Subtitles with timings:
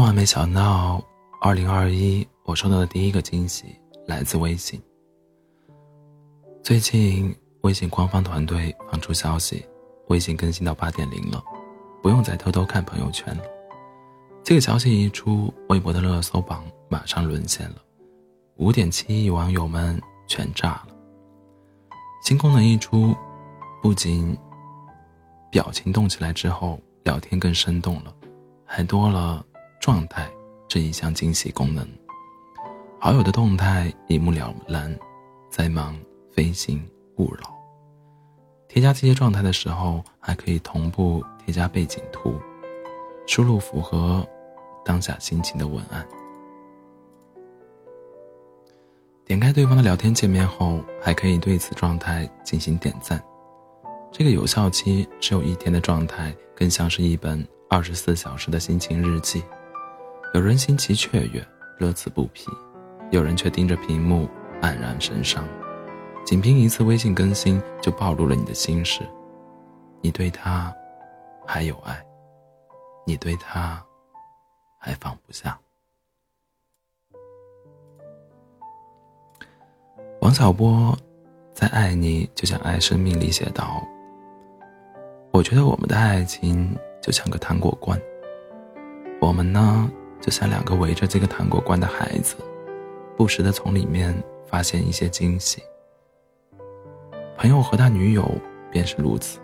[0.00, 0.98] 万万没想到，
[1.42, 4.80] 二零二一我收到的第一个惊喜来自微信。
[6.62, 9.62] 最近，微信官方团队放出消息，
[10.08, 11.44] 微信更新到八点零了，
[12.02, 13.42] 不用再偷偷看朋友圈了。
[14.42, 17.76] 这个消息一出，微博的热搜榜马上沦陷了，
[18.56, 20.96] 五点七亿网友们全炸了。
[22.24, 23.14] 新功能一出，
[23.82, 24.34] 不仅
[25.50, 28.14] 表情动起来之后，聊天更生动了，
[28.64, 29.44] 还多了。
[29.80, 30.30] 状态
[30.68, 31.88] 这一项惊喜功能，
[33.00, 34.94] 好友的动态一目了然，
[35.48, 35.98] 在忙
[36.30, 37.58] 飞行勿扰。
[38.68, 42.38] 添加这些状态的时候，还可以同步添加背景图，
[43.26, 44.24] 输入符合
[44.84, 46.06] 当下心情的文案。
[49.24, 53.18] 点开对方的聊天界面后，还可以对此状态进行点赞。
[54.12, 59.42] 这个有效期只有一天的状态，更像是一本二十四小时的心情日记。
[60.32, 61.44] 有人心奇雀跃，
[61.78, 62.48] 乐此不疲；
[63.10, 64.28] 有人却盯着屏幕，
[64.62, 65.44] 黯然神伤。
[66.24, 69.02] 仅凭一次微信更新，就暴露了你的心事。
[70.00, 70.72] 你对他
[71.44, 72.00] 还有爱，
[73.04, 73.84] 你对他
[74.78, 75.58] 还放不下。
[80.20, 80.96] 王小波
[81.52, 83.84] 在《爱你就像爱生命》里写道
[85.32, 88.00] ：“我觉得我们的爱情就像个糖果罐，
[89.20, 89.90] 我们呢？”
[90.20, 92.36] 就像两个围着这个糖果罐的孩子，
[93.16, 94.14] 不时的从里面
[94.46, 95.62] 发现一些惊喜。
[97.36, 98.30] 朋友和他女友
[98.70, 99.38] 便是如此。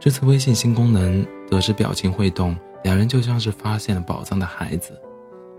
[0.00, 5.00] 这次微信新功能得知表情会动，两人就像是发现了宝藏的孩子。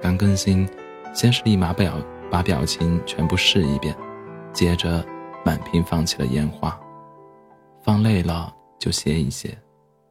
[0.02, 0.68] 刚更新，
[1.14, 1.98] 先是立马表
[2.30, 3.96] 把表情全部试一遍，
[4.52, 5.02] 接着
[5.46, 6.78] 满屏放起了烟花，
[7.82, 9.58] 放累了就歇一歇，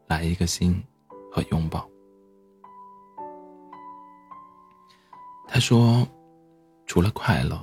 [0.07, 0.83] 来一个心
[1.31, 1.87] 和拥抱。
[5.55, 6.09] 他说
[6.89, 7.61] ：“除了快乐，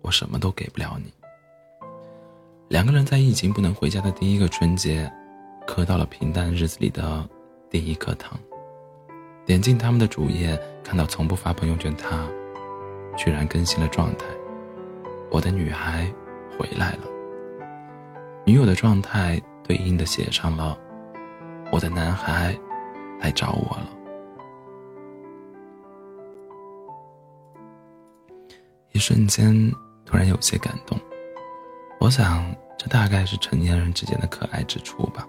[0.00, 1.12] 我什么都给不了你。”
[2.70, 5.12] 两个人在疫情不能回家的第一个春节，
[5.66, 7.28] 磕到了平淡日子里的
[7.68, 8.38] 第一颗糖。
[9.44, 12.28] 点进他们的主页，看到从不发朋友圈他，
[13.16, 14.24] 居然更新了状态
[15.28, 16.08] ：“我的女孩
[16.56, 17.00] 回来了。”
[18.46, 20.78] 女友的状态对应的写上了
[21.72, 22.56] ：“我的男孩
[23.18, 23.90] 来找我了。”
[28.96, 29.70] 一瞬间，
[30.06, 30.98] 突然有些感动。
[32.00, 35.28] 我想，这大概是成年人之间的可爱之处吧。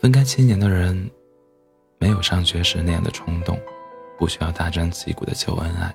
[0.00, 1.08] 分开七年的人，
[2.00, 3.56] 没有上学时那样的冲动，
[4.18, 5.94] 不需要大张旗鼓的求恩爱，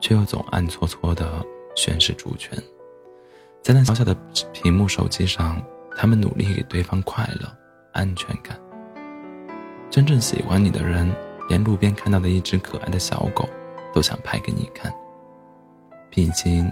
[0.00, 1.40] 却又总暗搓搓的
[1.76, 2.60] 宣示主权。
[3.62, 4.12] 在那小小的
[4.52, 5.62] 屏幕手机上，
[5.96, 7.48] 他们努力给对方快乐、
[7.92, 8.58] 安全感。
[9.88, 11.08] 真正喜欢你的人，
[11.48, 13.48] 连路边看到的一只可爱的小狗，
[13.94, 14.92] 都想拍给你看。
[16.10, 16.70] 毕竟，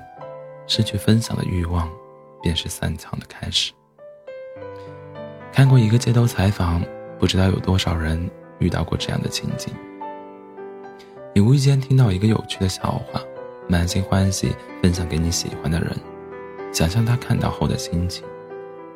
[0.66, 1.88] 失去分享的欲望，
[2.43, 3.72] 便是散场的开始。
[5.53, 6.82] 看过一个街头采访，
[7.19, 8.28] 不知道有多少人
[8.59, 9.72] 遇到过这样的情景：
[11.32, 13.21] 你无意间听到一个有趣的笑话，
[13.69, 15.91] 满心欢喜分享给你喜欢的人，
[16.72, 18.25] 想象他看到后的心情。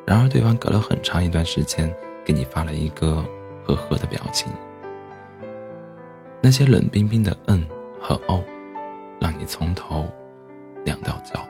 [0.05, 1.93] 然而，对方隔了很长一段时间
[2.25, 3.25] 给你发了一个
[3.65, 4.51] 呵呵的表情。
[6.41, 7.65] 那些冷冰冰的嗯
[8.01, 8.43] 和哦，
[9.21, 10.05] 让你从头。
[10.83, 11.47] 两道脚。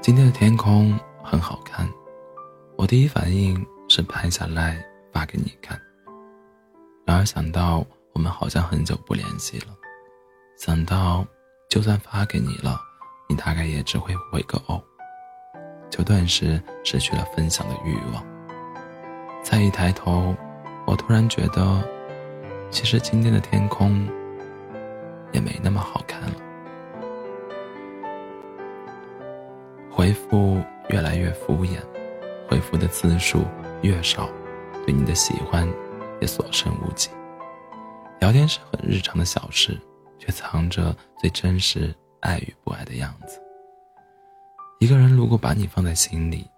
[0.00, 1.88] 今天的天空很好看，
[2.76, 5.80] 我第一反应是拍下来发给你看。
[7.04, 9.66] 然而想到我们好像很久不联系了，
[10.56, 11.24] 想到
[11.68, 12.80] 就算发给你了，
[13.28, 14.82] 你大概也只会回个哦，
[15.90, 18.24] 就顿时失去了分享的欲望。
[19.42, 20.34] 再一抬头，
[20.86, 21.99] 我突然觉得。
[22.70, 24.08] 其实今天的天空
[25.32, 26.34] 也没那么好看了。
[29.90, 31.78] 回复越来越敷衍，
[32.48, 33.44] 回复的次数
[33.82, 34.28] 越少，
[34.86, 35.68] 对你的喜欢
[36.20, 37.10] 也所剩无几。
[38.20, 39.78] 聊天是很日常的小事，
[40.18, 43.42] 却藏着最真实爱与不爱的样子。
[44.78, 46.48] 一个人如果把你放在心里，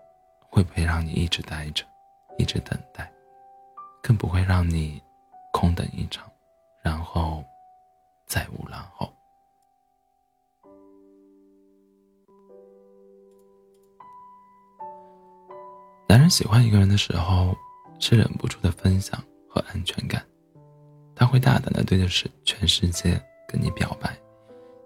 [0.50, 1.84] 会不会让你一直待着，
[2.38, 3.10] 一直等待，
[4.02, 5.02] 更不会让你。
[5.52, 6.28] 空等一场，
[6.82, 7.44] 然后
[8.26, 9.08] 再无然后。
[16.08, 17.56] 男人喜欢一个人的时候，
[18.00, 20.22] 是忍不住的分享和安全感。
[21.14, 24.14] 他会大胆的对着世全世界跟你表白，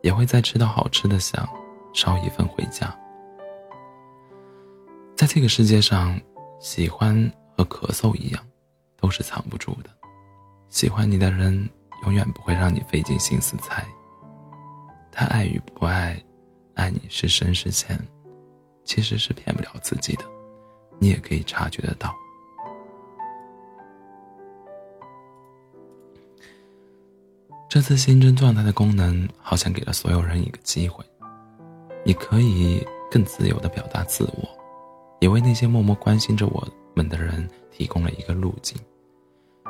[0.02, 1.48] 也会在吃到好吃的想
[1.94, 2.94] 捎一份回家。
[5.16, 6.20] 在这个世界上，
[6.60, 7.16] 喜欢
[7.56, 8.46] 和咳嗽一样，
[8.96, 9.90] 都是藏不住的。
[10.68, 11.68] 喜欢你的人
[12.04, 13.86] 永远不会让你费尽心思猜。
[15.10, 16.22] 他爱与不爱，
[16.74, 17.98] 爱你是深是浅，
[18.84, 20.24] 其实是骗不了自己的，
[20.98, 22.14] 你也可以察觉得到。
[27.68, 31.04] 这次新增状态的功能，好像给了所有人一个机会，
[32.04, 34.48] 你可以更自由的表达自我，
[35.20, 38.78] 也为那些默默关心着我们的人提供了一个路径。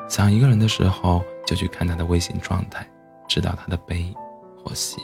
[0.08, 2.88] 想一个人的时候，就去看他的微信状态，
[3.29, 4.14] 知道他的悲
[4.56, 4.99] 或喜，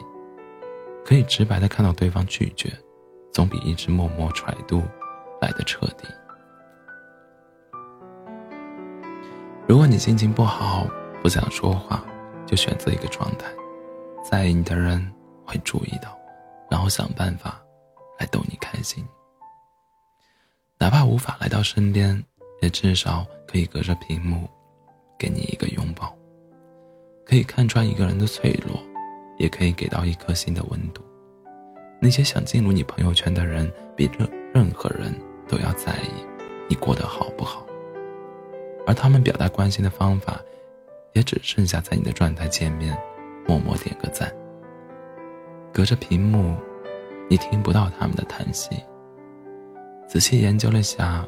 [1.04, 2.72] 可以直白的看到对方拒绝，
[3.32, 4.82] 总比一直默默揣度
[5.40, 6.06] 来的彻底。
[9.66, 10.86] 如果你心情不好，
[11.22, 12.04] 不想说话。
[12.44, 13.46] 就选择一个状态，
[14.22, 15.10] 在意你的人
[15.46, 16.14] 会注意到，
[16.68, 17.58] 然后想办法
[18.18, 19.02] 来逗你开心。
[20.76, 22.22] 哪怕无法来到身边，
[22.60, 24.50] 也至少可以隔着屏幕
[25.22, 26.12] 给你一个拥抱。
[27.24, 28.76] 可以看穿一个人的脆弱，
[29.38, 31.00] 也可以给到一颗心的温度。
[32.00, 35.14] 那些想进入你朋友圈的人，比任任何人
[35.46, 36.08] 都要在意
[36.68, 37.64] 你过得好不好，
[38.84, 40.40] 而他们表达关心的方法。
[41.14, 42.96] 也只剩下在你的状态界面，
[43.46, 44.34] 默默点个赞。
[45.70, 46.56] 隔着屏幕，
[47.28, 48.70] 你听不到他们的叹息。
[50.08, 51.22] 仔细研究了下，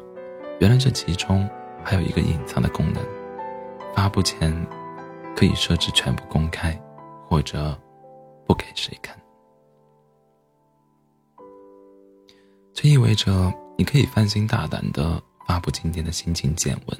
[0.59, 1.47] 原来这其中
[1.83, 3.03] 还有一个隐藏的功能：
[3.95, 4.53] 发布前
[5.35, 6.77] 可以设置全部公开，
[7.27, 7.75] 或者
[8.45, 9.17] 不给谁看。
[12.73, 16.97] 这意味着你可以放心大胆的发布今天的心情见闻，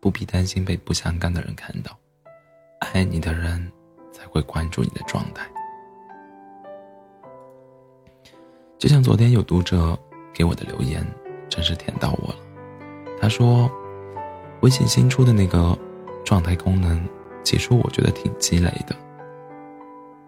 [0.00, 1.98] 不必担心被不相干的人看到。
[2.80, 3.72] 爱你的人
[4.12, 5.50] 才会关注你的状态。
[8.78, 9.98] 就像昨天有读者
[10.34, 11.02] 给我的留言，
[11.48, 12.36] 真是甜到我了。
[13.18, 13.70] 他说，
[14.60, 15.76] 微信新出的那个
[16.24, 17.06] 状态功能，
[17.44, 18.96] 起初我觉得挺鸡肋的。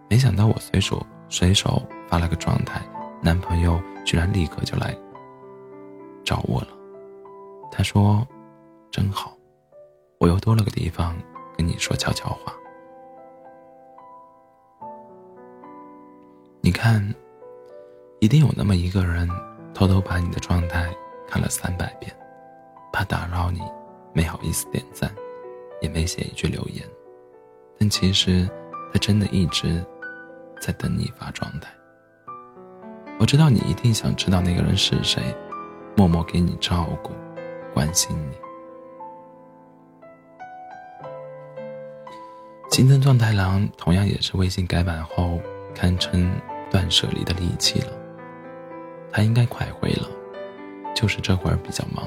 [0.09, 2.81] 没想到我随手随手发了个状态，
[3.23, 4.97] 男朋友居然立刻就来
[6.25, 6.69] 找我了。
[7.73, 8.27] 他说，
[8.91, 9.37] 真好，
[10.19, 11.17] 我又多了个地方。
[11.59, 12.53] 跟你说悄悄话。
[16.61, 17.03] 你看，
[18.21, 19.27] 一定有那么一个人，
[19.73, 20.95] 偷偷把你的状态
[21.27, 22.15] 看了三百遍，
[22.93, 23.63] 怕打扰你，
[24.13, 25.11] 没好意思点赞，
[25.81, 26.85] 也没写一句留言，
[27.79, 28.49] 但其实
[28.93, 29.85] 他真的一直
[30.61, 31.69] 在等你发状态。
[33.19, 35.23] 我知道你一定想知道那个人是谁，
[35.97, 37.13] 默默给你照顾，
[37.73, 38.37] 关心你。
[42.71, 45.41] 新增状态栏同样也是微信改版后
[45.75, 46.31] 堪称
[46.71, 47.93] 断舍离的利器了。
[49.11, 50.07] 他应该快回了，
[50.95, 52.07] 就是这会儿比较忙。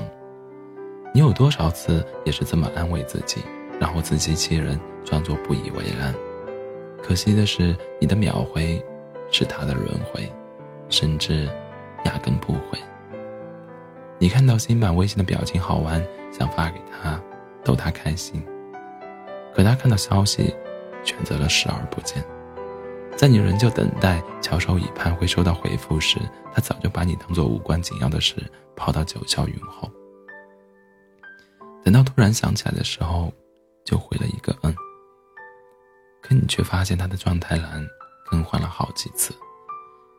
[1.12, 3.42] 你有多少次也是这么安慰自己，
[3.80, 6.14] 然后自欺欺人，装作不以为然。
[7.02, 8.84] 可惜的是，你的秒回
[9.32, 10.30] 是他的轮回，
[10.90, 11.50] 甚至
[12.06, 12.78] 压根不回。
[14.18, 17.20] 你看到新版微信的表情好玩，想发给他，
[17.64, 18.44] 逗他开心。
[19.56, 20.54] 可他看到消息，
[21.04, 22.24] 选择了视而不见。
[23.16, 26.20] 在你仍旧等待、翘首以盼会收到回复时，
[26.54, 28.36] 他早就把你当做无关紧要的事
[28.76, 29.90] 抛到九霄云后。
[31.84, 33.32] 等到突然想起来的时候，
[33.90, 34.76] 就回了一个“嗯”。
[36.22, 37.84] 可你却发现他的状态栏
[38.30, 39.34] 更换了好几次。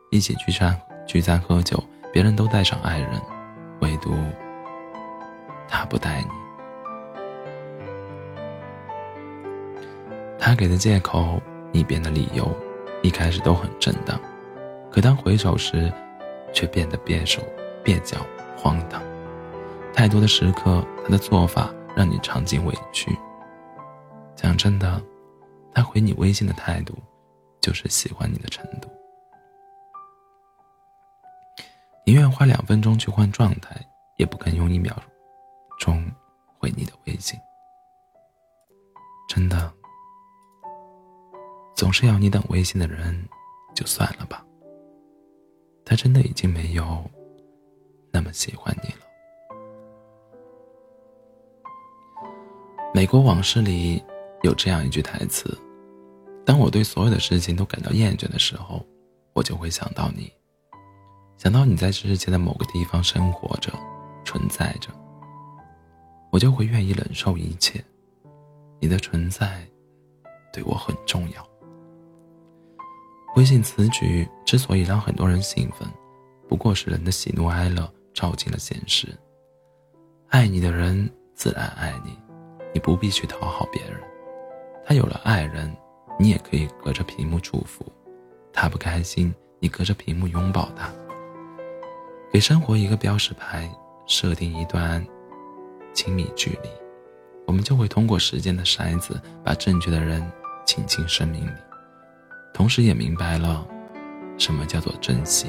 [0.09, 3.21] 一起聚餐、聚餐喝酒，别人都带上爱人，
[3.79, 4.13] 唯独
[5.69, 6.27] 他不带你。
[10.37, 12.53] 他给的借口，你编的理由，
[13.01, 14.19] 一开始都很正当，
[14.91, 15.89] 可当回首时，
[16.51, 17.41] 却变得别手、
[17.85, 18.17] 蹩脚、
[18.57, 19.01] 荒唐。
[19.93, 23.17] 太多的时刻，他的做法让你尝尽委屈。
[24.41, 24.99] 讲真的，
[25.71, 26.97] 他回你微信的态度，
[27.61, 28.89] 就是喜欢你的程度。
[32.05, 33.79] 宁愿花两分钟去换状态，
[34.17, 34.95] 也不肯用一秒
[35.79, 36.03] 钟
[36.57, 37.39] 回你的微信。
[39.29, 39.71] 真的。
[41.75, 43.27] 总是要你等微信的人，
[43.75, 44.43] 就算了吧。
[45.85, 47.03] 他真的已经没有
[48.11, 49.05] 那么喜欢你了。
[52.93, 54.03] 美国往事里
[54.41, 55.57] 有这样一句台词
[56.45, 58.85] ：“当我对所有的事情都感到厌倦的时候，
[59.33, 60.31] 我就会想到你，
[61.37, 63.71] 想到你在世界的某个地方生活着、
[64.25, 64.89] 存在着，
[66.31, 67.83] 我就会愿意忍受一切。
[68.79, 69.63] 你的存在
[70.51, 71.47] 对我很重要。”
[73.37, 75.87] 微信此举之所以让很多人兴奋，
[76.49, 79.07] 不过是人的喜怒哀乐照进了现实。
[80.27, 82.17] 爱你的人自然爱你，
[82.73, 84.01] 你不必去讨好别人。
[84.85, 85.75] 他有了爱人，
[86.19, 87.83] 你也可以隔着屏幕祝福；
[88.51, 90.91] 他不开心，你隔着屏幕拥抱他。
[92.31, 93.69] 给生活一个标识牌，
[94.05, 95.05] 设定一段
[95.93, 96.69] 亲密距离，
[97.45, 100.29] 我们就会通过时间的筛子，把正确的人
[100.65, 101.51] 请进生命里，
[102.53, 103.65] 同时也明白了
[104.37, 105.47] 什么叫做珍惜。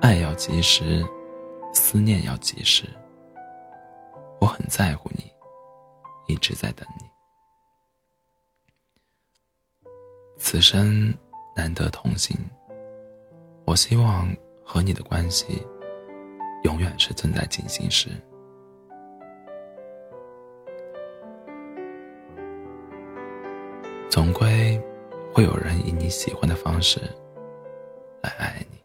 [0.00, 1.06] 爱要及时，
[1.72, 2.84] 思念要及时。
[4.40, 5.31] 我很在乎你，
[6.42, 7.04] 一直在等你。
[10.38, 11.14] 此生
[11.54, 12.36] 难得同行。
[13.64, 14.28] 我希望
[14.64, 15.64] 和你的关系
[16.64, 18.08] 永远是正在进行时。
[24.10, 24.82] 总归
[25.32, 27.00] 会有人以你喜欢的方式
[28.20, 28.82] 来爱你。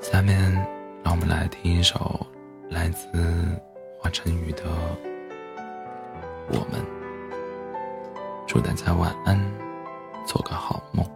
[0.00, 0.65] 下面，
[1.18, 2.26] 我们来听一首
[2.68, 3.08] 来自
[3.98, 4.64] 华晨宇的
[6.48, 6.78] 《我们》。
[8.46, 9.40] 祝大家晚安，
[10.26, 11.15] 做个好梦。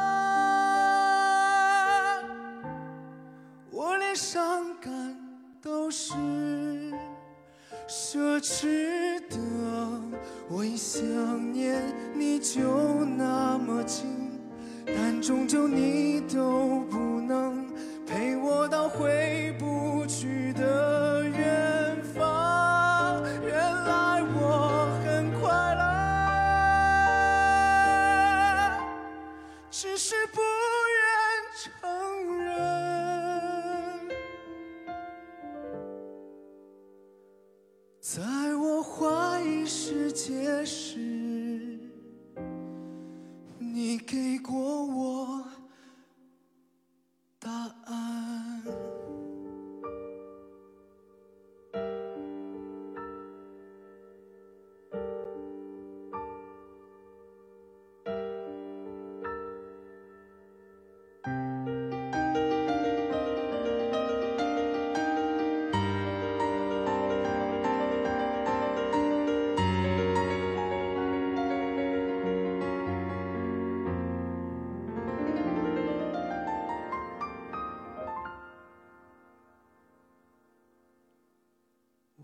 [8.41, 9.37] 值得，
[10.49, 10.99] 我一想
[11.53, 11.79] 念
[12.15, 14.07] 你就那么近，
[14.87, 17.67] 但终究你都不能
[18.07, 19.70] 陪我到回不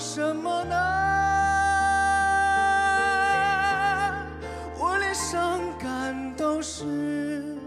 [0.00, 0.74] 什么呢？
[4.78, 7.58] 我连伤感都是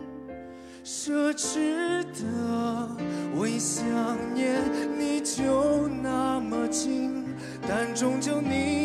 [0.84, 2.90] 奢侈的。
[3.36, 3.86] 我一想
[4.34, 4.60] 念
[4.98, 7.24] 你就那么近，
[7.68, 8.83] 但终究你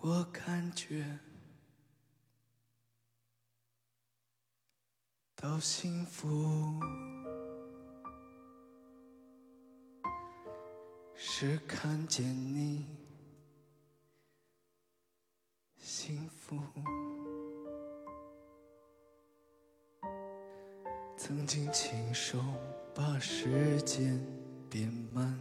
[0.00, 1.18] 我感觉
[5.34, 6.80] 到幸福。
[11.20, 12.86] 是看见你
[15.78, 16.56] 幸福，
[21.16, 22.40] 曾经亲手
[22.94, 24.20] 把时间
[24.70, 25.38] 变慢，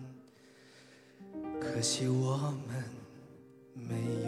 [1.60, 2.38] 可惜我
[2.68, 2.84] 们
[3.74, 4.27] 没有